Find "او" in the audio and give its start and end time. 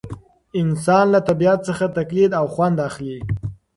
2.39-2.45